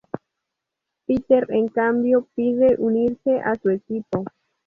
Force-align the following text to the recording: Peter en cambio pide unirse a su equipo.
Peter 1.05 1.45
en 1.51 1.67
cambio 1.67 2.27
pide 2.33 2.75
unirse 2.79 3.39
a 3.39 3.53
su 3.61 3.69
equipo. 3.69 4.23